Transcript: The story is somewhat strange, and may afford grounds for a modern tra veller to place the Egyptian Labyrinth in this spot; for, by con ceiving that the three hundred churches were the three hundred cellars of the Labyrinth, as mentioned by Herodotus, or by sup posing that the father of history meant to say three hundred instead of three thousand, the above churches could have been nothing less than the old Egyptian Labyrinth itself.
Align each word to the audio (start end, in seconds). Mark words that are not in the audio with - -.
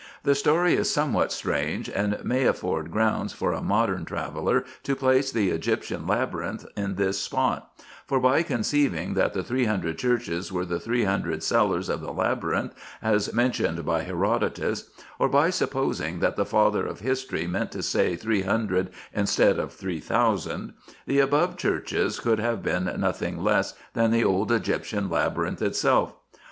The 0.23 0.33
story 0.33 0.73
is 0.73 0.89
somewhat 0.91 1.31
strange, 1.31 1.87
and 1.87 2.17
may 2.23 2.45
afford 2.45 2.89
grounds 2.89 3.33
for 3.33 3.53
a 3.53 3.61
modern 3.61 4.03
tra 4.03 4.31
veller 4.33 4.63
to 4.81 4.95
place 4.95 5.31
the 5.31 5.51
Egyptian 5.51 6.07
Labyrinth 6.07 6.65
in 6.75 6.95
this 6.95 7.19
spot; 7.19 7.71
for, 8.07 8.19
by 8.19 8.41
con 8.41 8.61
ceiving 8.61 9.13
that 9.13 9.33
the 9.33 9.43
three 9.43 9.65
hundred 9.65 9.99
churches 9.99 10.51
were 10.51 10.65
the 10.65 10.79
three 10.79 11.03
hundred 11.03 11.43
cellars 11.43 11.87
of 11.87 12.01
the 12.01 12.11
Labyrinth, 12.11 12.73
as 12.99 13.31
mentioned 13.31 13.85
by 13.85 14.01
Herodotus, 14.01 14.89
or 15.19 15.29
by 15.29 15.51
sup 15.51 15.69
posing 15.69 16.17
that 16.19 16.35
the 16.35 16.45
father 16.47 16.83
of 16.83 17.01
history 17.01 17.45
meant 17.45 17.71
to 17.73 17.83
say 17.83 18.15
three 18.15 18.41
hundred 18.41 18.89
instead 19.13 19.59
of 19.59 19.71
three 19.71 19.99
thousand, 19.99 20.73
the 21.05 21.19
above 21.19 21.57
churches 21.57 22.19
could 22.19 22.39
have 22.39 22.63
been 22.63 22.91
nothing 22.97 23.43
less 23.43 23.75
than 23.93 24.09
the 24.09 24.23
old 24.23 24.51
Egyptian 24.51 25.11
Labyrinth 25.11 25.61
itself. 25.61 26.15